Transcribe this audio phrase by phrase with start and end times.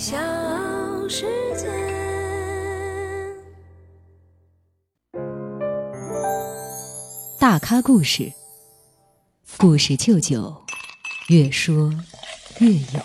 [0.00, 0.16] 小
[1.10, 1.68] 世界。
[7.38, 8.32] 大咖故事，
[9.58, 10.56] 故事舅舅，
[11.28, 11.92] 越说
[12.60, 13.00] 越有。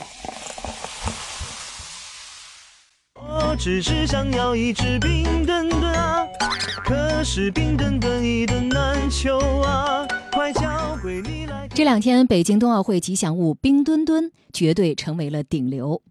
[3.16, 6.26] 我只是想要一只冰墩墩啊，
[6.86, 11.68] 可是冰墩墩一墩难求啊，快教会你来。
[11.74, 16.02] 这两天，北京冬奥会吉祥物冰墩墩绝对成为了顶流。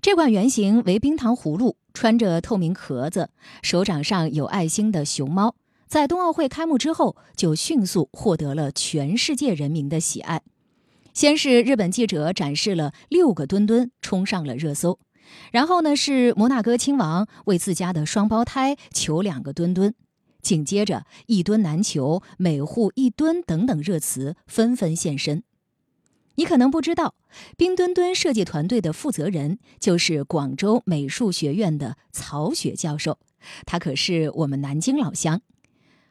[0.00, 3.30] 这款原型为冰糖葫芦，穿着透明壳子，
[3.62, 5.54] 手掌上有爱心的熊猫，
[5.86, 10.42] 在冬奥会开幕之后就迅速获得了全世界人民的喜爱。
[11.12, 14.98] 先是日本记者展示了六个墩墩，冲上了热搜。
[15.52, 19.94] 然后呢，是摩纳哥亲王为自家的双胞胎求两个墩墩。
[20.42, 25.42] 紧接着，一墩难求，每户一墩等等热词纷纷现身。
[26.36, 27.14] 你可能不知道，
[27.56, 33.18] 冰墩墩设计团队的负责人就是广州美术学院的曹雪教授，
[33.64, 35.40] 他可是我们南京老乡。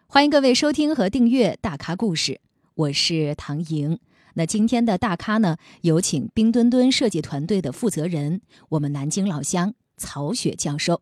[0.07, 2.33] 欢迎各位收听和订阅《大咖故事》，
[2.75, 3.99] 我是唐莹。
[4.35, 11.01] 那今天的大咖呢，有请冰墩墩设计团队的负责人，我们南京老乡曹雪教授。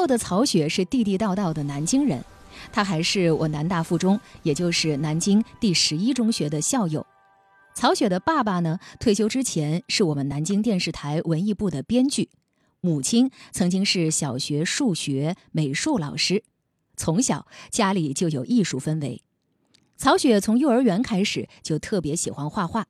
[0.00, 2.24] 后的曹雪是地地道道的南京人，
[2.72, 7.06] 他还是我南大附中，也就是南京第十一中学的校友。
[7.74, 12.30] 曹雪的爸爸呢，退休之前是我们南京电视台文艺部的编剧，
[12.80, 16.44] 母亲曾经是小学数学、美术老师，
[16.96, 19.20] 从小家里就有艺术氛围。
[19.98, 22.86] 曹雪从幼儿园开始就特别喜欢画画，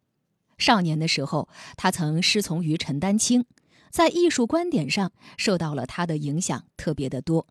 [0.59, 3.47] 少年的时候他曾师从于陈丹青。
[3.91, 7.47] 在艺术观点上受到了他的影响特别的多。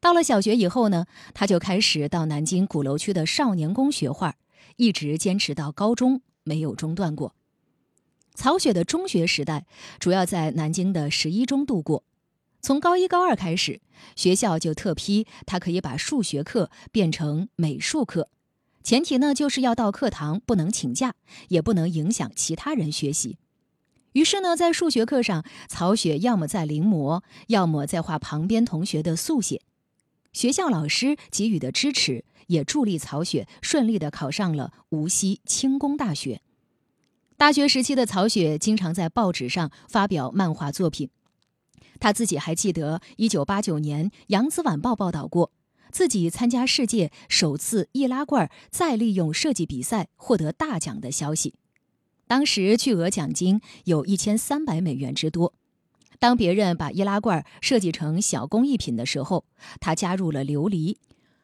[0.00, 4.36] 到了小学以后呢，他就开始到南京鼓楼区的少年宫学画，
[4.76, 7.34] 一直坚持到高中没有中断过。
[8.34, 9.66] 曹雪的中学时代
[9.98, 12.04] 主要在南京的十一中度过。
[12.60, 13.80] 从高一高二开始，
[14.14, 18.28] 学校就特批他可以把数学课变成美术课，
[18.82, 21.14] 前提呢就是要到课堂不能请假，
[21.48, 23.38] 也不能影响其他人学习。
[24.16, 29.60] 于是呢，在数学课上，曹雪要么在临摹，要么在画旁边同学的速写。
[30.32, 36.40] 学校老师给予的支持，也助力曹雪顺利的考上了无锡轻工大学。
[37.36, 41.10] 大学时期的曹雪经常在报纸上发表漫画作品。
[42.00, 45.52] 他自己还记得，一九八九年《扬子晚报》报道过
[45.92, 51.52] 自己参加世界首次易拉罐再利用设计比赛获得大奖的消息。
[52.26, 55.52] 当时巨额奖金有一千三百美元之多。
[56.18, 59.44] 当别人把易拉罐设计成小工艺品的时候，
[59.80, 60.96] 他加入了琉璃，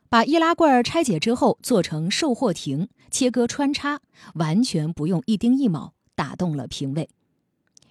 [0.08, 4.00] 把易拉罐拆解之后做成售货亭，切割穿插，
[4.34, 7.10] 完全不用一丁一卯，打动了评委。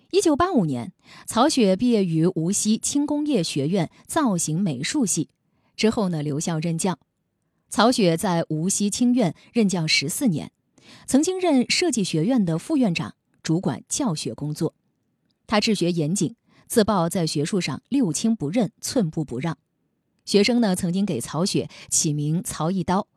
[0.10, 0.92] 一九八五年，
[1.26, 5.30] 曹雪毕业于无锡轻工业学院造型美术系，
[5.78, 7.00] 之后呢留校任教。
[7.70, 10.52] 曹雪在无锡轻院任教十四年。
[11.06, 14.76] 曾经任设计学院的副院长，主管教学工作。
[15.48, 16.36] 他治学严谨，
[16.68, 19.58] 自曝在学术上六亲不认，寸步不让。
[20.24, 23.08] 学生呢曾经给曹雪起名“曹一刀”，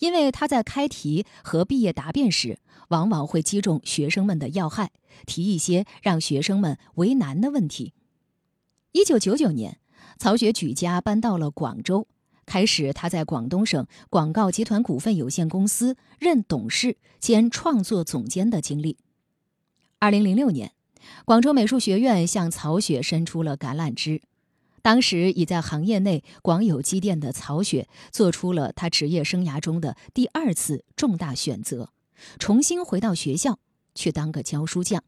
[0.00, 2.58] 因为他在开题和毕业答辩时，
[2.88, 4.90] 往往会击中学生们的要害，
[5.26, 7.92] 提一些让学生们为难的问题。
[8.92, 9.78] 一九九九年，
[10.18, 12.08] 曹雪举家搬到了广州。
[12.44, 18.96] 开始，他在广东省广告集团股份有限公司任董事兼创作总监的经历。
[19.98, 20.72] 二零零六年，
[21.24, 24.20] 广州美术学院向曹雪伸出了橄榄枝。
[24.82, 31.88] 当时已在行业内广有积淀的曹雪，做出了他职业生涯中的第二次重大选择，
[32.38, 33.58] 重新回到学校
[33.94, 35.02] 去当个教书匠。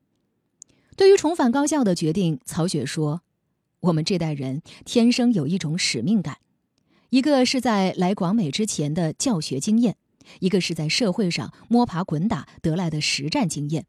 [0.96, 3.20] 对于重返高校的决定，曹雪说
[3.80, 6.38] ：“我们这代人天生有一种使命感。”
[7.10, 9.96] 一个是在来广美之前的教学经验，
[10.40, 13.86] 一个是在社会上摸爬滚打得来的实战经验。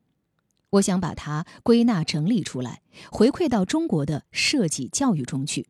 [0.72, 5.68] 我想把它归纳整理出来，回馈到中国的设计教育中去。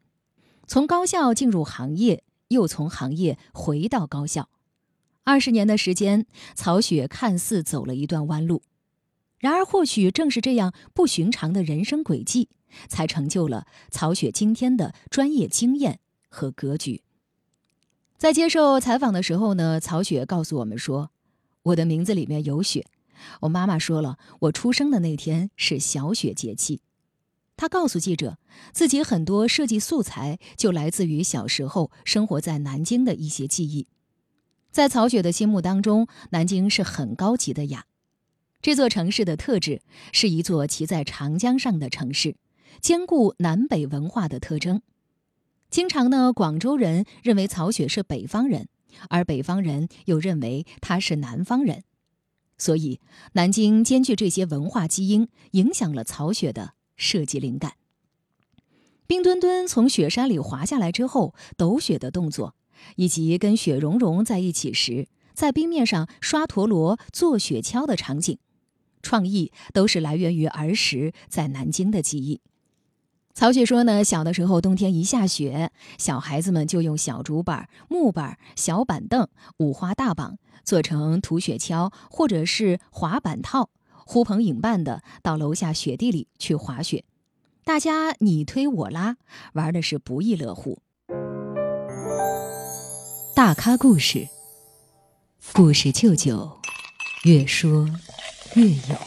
[0.66, 4.50] 从高校进入行业，又从行业回到高校，
[5.24, 8.64] 二十年的时间，曹雪看似走了一段弯路。
[9.40, 12.50] 然而，或许正是这样不寻常的人生轨迹，
[12.90, 17.04] 才成就了曹雪今天的专业经验和格局。
[18.18, 21.12] 在接受采访的时候呢，曹雪告诉我们说
[21.62, 22.88] ：“我的名字里面有雪，
[23.42, 26.82] 我妈妈说了，我出生的那天是小雪节气。”
[27.56, 28.40] 他告诉记者，
[28.74, 33.86] 自己很多设计素材就来自于小时候生活在南京的一些记忆。
[34.72, 37.86] 在曹雪的心目当中，南京是很高级的雅。
[38.64, 42.36] 这座城市的特质是一座骑在长江上的城市，
[42.82, 44.82] 兼顾南北文化的特征。
[45.70, 48.70] 经常呢，广州人认为曹雪是北方人，
[49.10, 51.84] 而北方人又认为他是南方人，
[52.58, 53.00] 所以
[53.34, 57.74] 南京兼具这些文化基因，影响了曹雪的设计灵感。
[59.06, 62.56] 冰墩墩从雪山里滑下来之后，抖雪的动作，
[62.96, 68.38] 以及跟雪融融在一起时，在冰面上刷陀螺、做雪橇的场景，
[69.02, 72.42] 创意都是来源于儿时在南京的记忆。
[73.38, 75.70] 曹雪说呢，小的时候冬天一下雪，
[76.00, 79.28] 小孩子们就用小竹板、木板、小板凳、
[79.60, 83.70] 五花大绑做成涂雪橇或者是滑板套，
[84.08, 87.04] 呼朋引伴的到楼下雪地里去滑雪，
[87.64, 89.18] 大家你推我拉，
[89.54, 90.80] 玩的是不亦乐乎。
[93.36, 94.28] 大咖故事，
[95.54, 96.58] 故事舅舅，
[97.26, 97.88] 越说
[98.56, 98.98] 越有。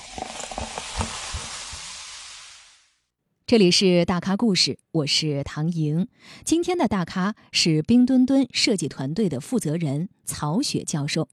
[3.51, 6.07] 这里是大咖故事，我是唐莹。
[6.45, 11.29] 今天的大咖是冰墩墩设计团队的负责人曹雪教授，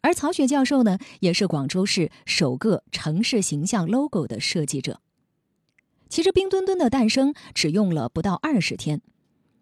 [0.00, 5.02] 而曹雪教授呢，也是广州市首个城市形象 logo 的设计者。
[6.08, 9.02] 其实，冰墩墩的诞生只用了不到二十天。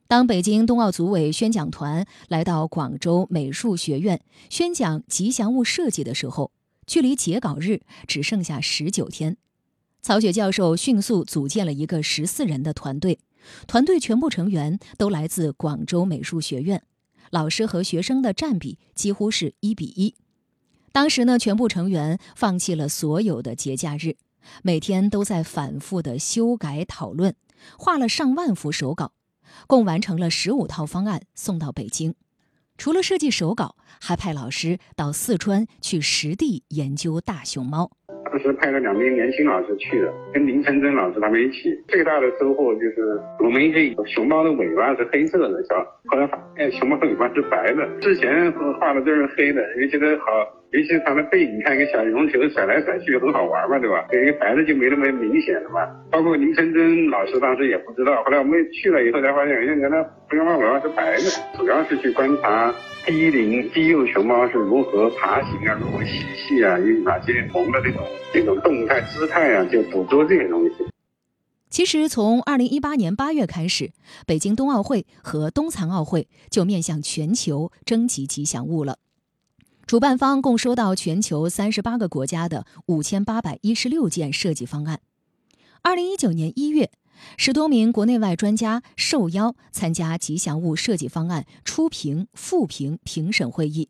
[0.07, 6.53] 当北京冬奥组委宣讲团来到广州美术学院宣讲吉祥物设计的时候，
[6.87, 9.37] 距离截稿日只剩下十九天。
[10.01, 13.19] 曹雪教授迅速组建了一个十四人的团队，
[13.67, 16.83] 团队全部成员都来自广州美术学院，
[17.31, 20.15] 老师和学生的占比几乎是一比一。
[20.93, 24.17] 当时呢，全部成员放弃了所有的节假日，
[24.63, 27.35] 每天都在反复的修改讨论，
[27.77, 29.13] 画了上万幅手稿，
[29.67, 32.15] 共完成了十五套方案送到北京。
[32.79, 37.91] 除了设计手稿，还派老师到四川去实地研究大熊猫。
[38.29, 41.75] 当时派了两名年轻老师去的，跟林晨真老师他们一起。
[41.89, 45.77] 最大的收获就是我们一些熊猫的尾巴是黑色的，小
[46.07, 47.89] 后来发现熊猫尾巴是白的。
[48.01, 50.25] 之前画的都是黑的，因为觉得好，
[50.71, 54.07] 尤其是它的背，你看一个小绒球甩来甩去很好玩嘛，对吧？
[54.13, 55.81] 一个白的就没那么明显了嘛。
[56.11, 61.25] 包括林承真老师当时也不知道，后来我们去了以后才发现，原来熊猫尾巴是白的，
[61.57, 62.75] 主要是去观察
[63.07, 68.03] 低龄低幼熊猫是如何爬行啊，如何嬉戏啊，有哪些萌的这种
[68.35, 70.75] 这种动态姿态啊，就捕捉这些东西。
[71.71, 73.91] 其实，从二零一八年八月开始，
[74.27, 78.99] 北京冬奥会和冬残奥会就面向全球征集吉祥物了。
[79.89, 85.01] 主办方共收到全球三十八个国家的五千八百一十六件设计方案。
[85.81, 86.91] 二零一九年一月，
[87.39, 93.89] 十多名国内外专家受邀参加吉祥物设计方案初评、复评评审会议，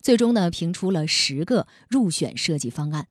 [0.00, 3.08] 最终呢评出了十个入选设计方案。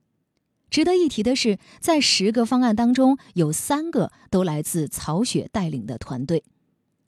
[0.72, 6.44] 值得一提的是，在十个方案当中，有三个都来自曹雪带领的团队。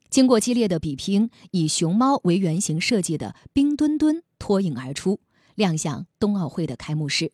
[0.08, 5.20] 经过激烈的比拼，以熊猫为原型设计的冰墩墩脱颖而出，
[5.54, 7.32] 亮相冬奥会的开幕式。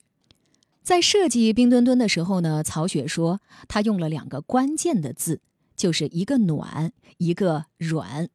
[0.83, 5.41] 在设计冰墩墩的时候呢，曹雪说他用了两个关键的字，
[5.77, 8.29] 就是一个暖，一个软。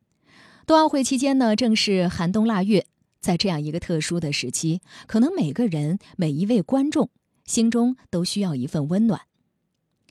[0.65, 2.87] 冬奥会期间呢，正是寒冬腊月，
[3.19, 7.09] 在这样一个特殊的时期，可能每个人、每一位观众。
[7.45, 9.21] 心中都需要一份温暖。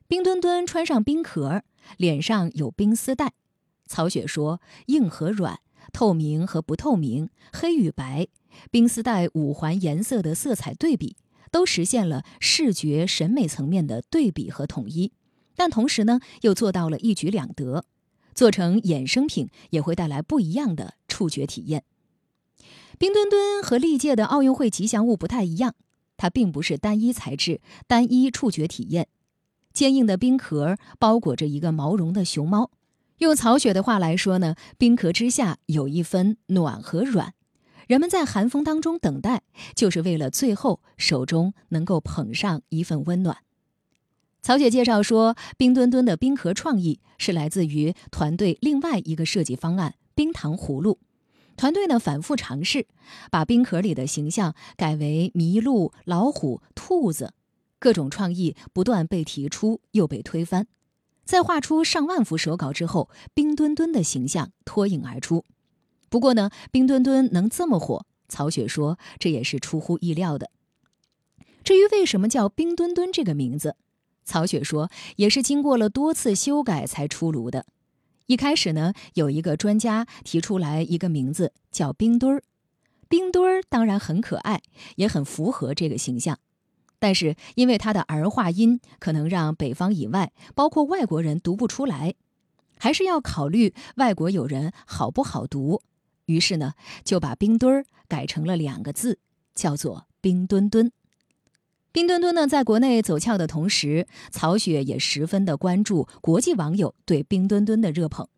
[0.09, 1.62] 冰墩墩穿上冰壳，
[1.99, 3.35] 脸上有冰丝带。
[3.87, 5.61] 曹雪说：“硬和软，
[5.93, 8.28] 透明和不透明，黑与白，
[8.71, 11.16] 冰丝带五环颜色的色彩对比，
[11.50, 15.12] 都实现了视觉审美层面的对比和统一。
[15.55, 17.85] 但同时呢，又做到了一举两得，
[18.35, 21.85] 做成衍生品也会带来不一样的触觉体验。
[22.99, 25.75] 冰墩墩和历届的奥运会吉祥物不太一样。”
[26.19, 29.09] 它并不是单一材质、单一触觉体验。
[29.75, 32.71] 坚硬的冰壳包裹着一个毛绒的熊猫。
[33.18, 37.32] 用曹雪的话来说呢，冰壳之下有一分暖和软。
[37.87, 39.42] 人们在寒风当中等待，
[39.75, 43.38] 就是为了最后手中能够捧上一份温暖。
[44.42, 50.99] 曹雪介绍说，冰墩墩的冰壳创意是来自于团队另外一个设计方案——冰糖葫芦。
[51.56, 52.87] 团队呢反复尝试，
[53.30, 57.32] 把冰壳里的形象改为麋鹿、老虎、兔子，
[57.78, 60.66] 各种创意不断被提出又被推翻。
[61.26, 65.45] 在画出上万幅手稿之后，冰墩墩的形象脱颖而出。
[66.09, 70.50] 不过呢，冰墩墩能这么火，曹雪说这也是出乎意料的。
[71.64, 73.75] 至于为什么叫冰墩墩这个名字，
[74.25, 77.66] 曹雪说，也是经过了多次修改才出炉的。
[78.26, 82.42] 一开始呢，有一个专家提出来一个名字叫冰墩儿，
[83.09, 84.62] 冰墩儿当然很可爱，
[84.95, 86.38] 也很符合这个形象。
[86.99, 92.15] 但是因为它的儿化音可能让北方以外，包括外国人读不出来，
[92.79, 95.83] 还是要考虑外国友人好不好读。
[96.26, 96.75] 于是呢，
[97.05, 99.19] 就把冰墩儿改成了两个字，
[99.55, 100.91] 叫做冰墩墩。
[101.93, 108.29] 冰墩墩呢，在国内走俏的同时，曹雪也十分的关注国际网友对冰墩墩的热捧。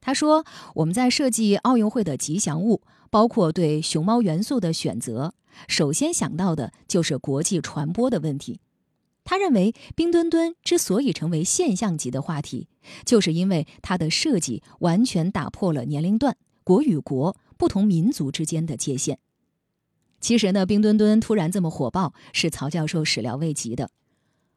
[0.00, 0.44] 他说
[0.76, 2.82] ：“我们在设计奥运会的吉祥物，
[3.14, 5.34] 包括对熊猫元素的选择，
[5.68, 8.58] 首先想到的就是国际传播的问题。
[9.22, 12.66] 他认为，冰墩墩之所以成为现象级的话题，
[13.04, 19.20] 就是因为它的设计完全打破了年龄段、国与国、不同民族之间的界限。”
[20.18, 23.90] 其实呢，冰墩墩突然这么火爆，是曹教授始料未及的。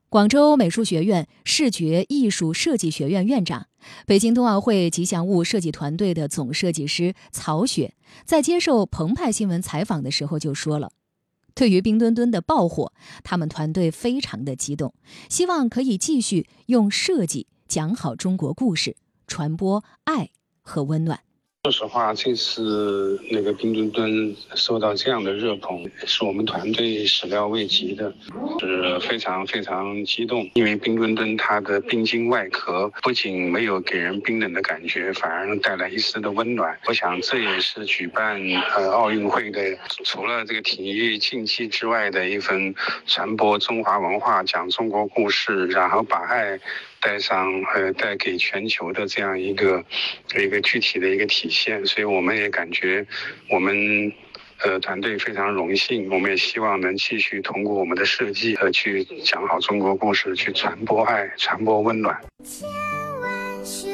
[0.09, 3.67] 广州美术学院视觉艺术设计学院院长、
[4.05, 10.91] 北京冬奥会吉祥物设计团队的总设计师曹雪，在接受澎湃新闻采访的时候就说了
[11.53, 12.93] ：“对于冰墩墩的爆火，
[13.25, 14.93] 他们团队非常的激动，
[15.27, 18.95] 希望可以继续用设计讲好中国故事，
[19.27, 20.29] 传播爱
[20.61, 21.19] 和温暖。”
[21.67, 28.09] 说实话，这次那个冰墩墩受到这样的热捧，是我们团队始料未及的，
[28.61, 30.49] 是非常非常激动。
[30.53, 36.73] 因为冰墩墩它的冰晶外壳不仅没有给人冰冷的感觉，反而带来一丝的温暖。
[36.87, 38.41] 我想这也是举办
[38.77, 39.59] 呃奥运会的
[40.05, 42.73] 除了这个体育竞技之外的一份
[43.05, 46.57] 传播中华文化、讲中国故事，然后把爱。
[47.01, 49.83] 带上呃，带给全球的这样一个
[50.35, 53.05] 一个具体的一个体现，所以我们也感觉
[53.49, 53.75] 我们
[54.63, 62.19] 呃团队非常荣幸，我们也希望能继续通过我们的设计呃去讲好中国故事，去传播爱，传播温暖。
[62.43, 62.67] 千
[63.21, 63.89] 万雪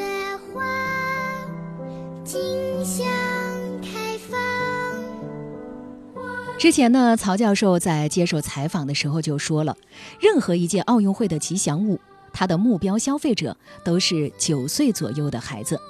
[0.52, 0.62] 花
[2.24, 2.40] 竞
[2.84, 3.06] 相
[3.82, 4.38] 开放。
[6.58, 9.76] 之前呢，曹教授在接受采访的时候就说了，
[10.18, 12.00] 任何一届奥运会的吉祥物。
[12.34, 15.80] 他的目标消费者都是九岁左右的孩子，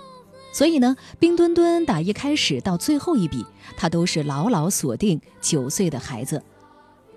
[0.52, 3.44] 所以呢，冰墩墩打一开始到最后一笔，
[3.76, 6.40] 他都是牢牢锁定九岁的孩子。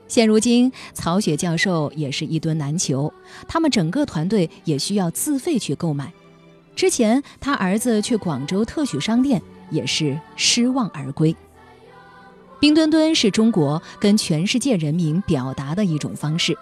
[0.07, 3.13] 现如今，曹雪教授也是一吨难求，
[3.47, 6.13] 他们整个团队也需要自费去购买。
[6.75, 11.35] 之前他儿子去广州特许商店，也是失望而归。
[12.59, 16.57] 冰墩墩是中国跟全世界人民表达的一种方式。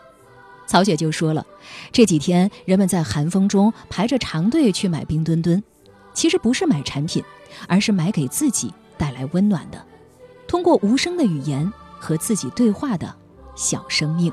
[0.66, 1.46] 曹雪就说了，
[1.92, 5.64] 这几天人们在寒风中排着长队去买冰墩墩，
[6.14, 7.24] 其实不是买产品，
[7.68, 9.86] 而是买给自己带来温暖的，
[10.48, 13.16] 通过无声的语言和自己对话的
[13.56, 14.32] 小生命。